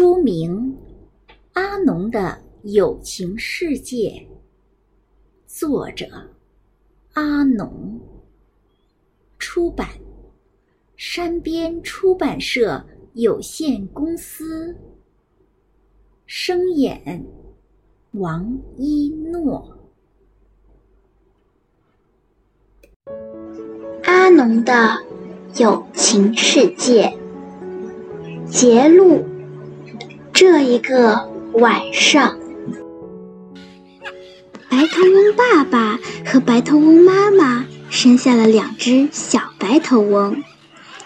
[0.00, 0.78] 书名
[1.52, 4.26] 《阿农的友情世界》，
[5.46, 6.06] 作者
[7.12, 8.00] 阿农，
[9.38, 9.86] 出版
[10.96, 12.82] 山边出版社
[13.12, 14.74] 有限公司，
[16.24, 17.26] 声演
[18.12, 19.76] 王一诺。
[24.04, 24.72] 阿农的
[25.58, 27.14] 友情世界，
[28.50, 29.26] 节录。
[30.40, 32.38] 这一个晚上，
[34.70, 40.42] 白头翁爸爸和白头翁妈妈生下了两只小白头翁，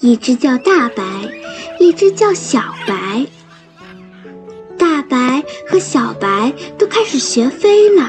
[0.00, 1.04] 一只叫大白，
[1.78, 3.26] 一只叫小白。
[4.78, 8.08] 大白和小白都开始学飞了，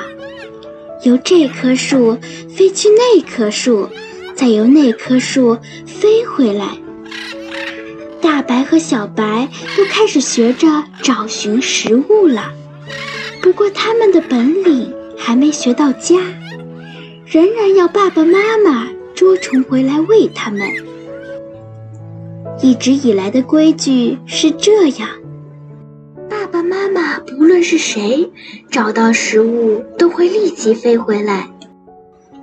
[1.03, 3.89] 由这棵树飞去那棵树，
[4.35, 6.77] 再由那棵树飞回来。
[8.21, 9.47] 大白和小白
[9.77, 12.51] 都开始学着找寻食物了，
[13.41, 16.17] 不过他们的本领还没学到家，
[17.25, 20.61] 仍然要爸爸妈妈捉虫回来喂他们。
[22.61, 25.09] 一直以来的规矩是这样：
[26.29, 28.29] 爸爸妈妈不论是谁
[28.69, 31.49] 找到食物，都会立即飞回来。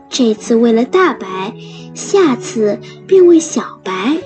[0.09, 1.55] 这次喂了大白，
[1.95, 4.17] 下次便喂小白。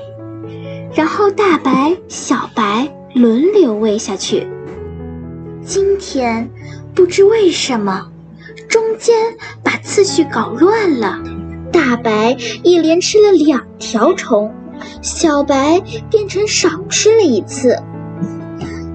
[0.93, 4.47] 然后大白、小白轮流喂下去。
[5.63, 6.51] 今天
[6.95, 8.11] 不知为什么，
[8.69, 9.15] 中间
[9.63, 11.19] 把次序搞乱了。
[11.73, 14.53] 大白一连吃了两条虫，
[15.01, 15.81] 小白
[16.11, 17.77] 变成少吃了一次。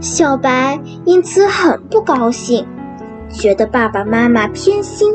[0.01, 2.67] 小白因此很不高兴，
[3.31, 5.13] 觉得爸爸妈妈偏心。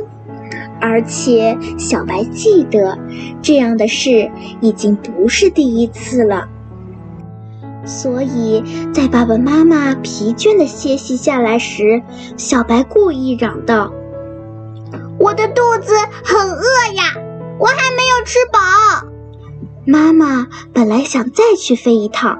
[0.80, 2.98] 而且小白记得，
[3.42, 4.30] 这样的事
[4.62, 6.48] 已经不是第一次了。
[7.84, 12.02] 所以在爸爸妈妈疲倦的歇息下来时，
[12.36, 13.92] 小白故意嚷道
[15.18, 16.62] ：“我的肚子很饿
[16.94, 17.04] 呀，
[17.58, 18.58] 我还没有吃饱。”
[19.86, 22.38] 妈妈本来想再去飞一趟，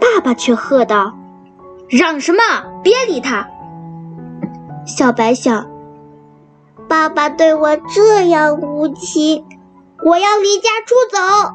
[0.00, 1.14] 爸爸却喝道
[1.88, 2.38] ：“嚷什么？
[2.82, 3.48] 别理他！”
[4.84, 5.70] 小白想
[6.88, 9.44] ：“爸爸对我这样无情，
[10.04, 11.54] 我要离家出走。”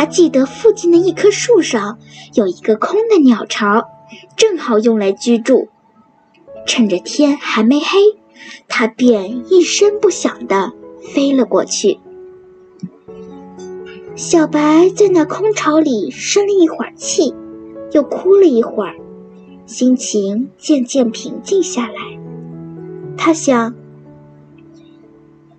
[0.00, 1.98] 他记得附近的一棵树上
[2.32, 3.86] 有一个空的鸟巢，
[4.34, 5.68] 正好用来居住。
[6.66, 7.98] 趁着天还没黑，
[8.66, 10.72] 他便一声不响地
[11.12, 11.98] 飞了过去。
[14.16, 17.34] 小白在那空巢里生了一会儿气，
[17.92, 18.94] 又哭了一会儿，
[19.66, 21.94] 心情渐渐平静下来。
[23.18, 23.74] 他想：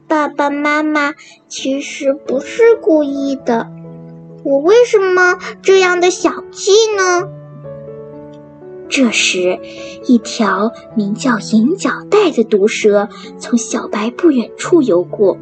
[0.07, 1.13] 爸爸妈妈
[1.47, 3.69] 其实不是故意的。
[4.43, 7.29] 我为什么这样的小气呢？
[8.89, 9.59] 这时，
[10.05, 13.07] 一条名叫银角带的毒蛇
[13.37, 15.37] 从小白不远处游过。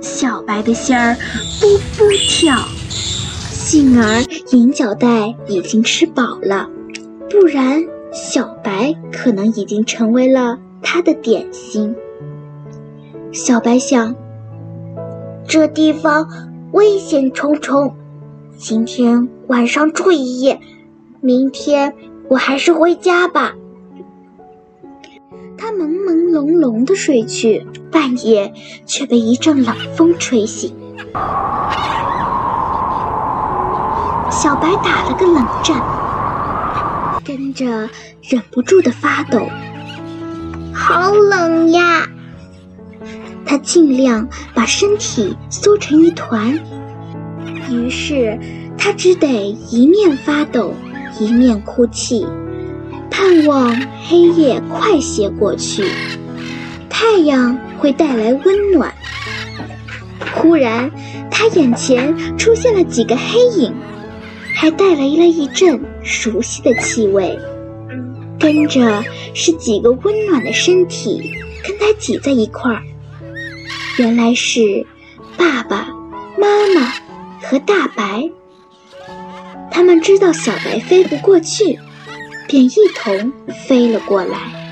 [0.00, 1.16] 小白的心儿
[1.60, 2.56] 噗噗跳，
[2.88, 6.70] 幸而银角带已经吃饱了，
[7.28, 11.94] 不然小白可能已经成为了他的点心。
[13.32, 14.14] 小白想，
[15.46, 16.53] 这地方。
[16.74, 17.94] 危险重重，
[18.58, 20.58] 今天晚上住一夜，
[21.20, 21.94] 明天
[22.28, 23.52] 我还是回家吧。
[25.56, 28.52] 他朦朦胧胧的睡去，半夜
[28.86, 30.74] 却被一阵冷风吹醒。
[34.32, 35.80] 小白打了个冷战，
[37.24, 37.88] 跟着
[38.20, 39.46] 忍不住的发抖，
[40.74, 42.08] 好冷呀！
[43.46, 46.58] 他尽量把身体缩成一团，
[47.70, 48.38] 于是
[48.76, 50.74] 他只得一面发抖，
[51.18, 52.26] 一面哭泣，
[53.10, 53.76] 盼望
[54.08, 55.84] 黑夜快些过去，
[56.88, 58.92] 太阳会带来温暖。
[60.34, 60.90] 忽然，
[61.30, 63.72] 他眼前出现了几个黑影，
[64.54, 67.38] 还带来了一阵熟悉的气味，
[68.38, 69.02] 跟着
[69.32, 71.30] 是几个温暖的身体
[71.62, 72.82] 跟他挤在一块儿。
[73.96, 74.84] 原来是
[75.36, 75.86] 爸爸
[76.36, 76.92] 妈妈
[77.40, 78.28] 和大白，
[79.70, 81.78] 他们知道小白飞不过去，
[82.48, 83.32] 便一同
[83.68, 84.63] 飞了过来。